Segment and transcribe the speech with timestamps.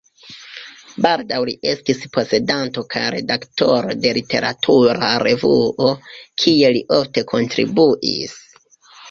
[1.05, 5.93] Baldaŭ li estis posedanto kaj redaktoro de literatura revuo,
[6.45, 8.37] kie li ofte kontribuis.